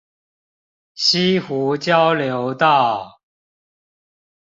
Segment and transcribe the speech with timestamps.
[0.95, 3.21] 溪湖交流道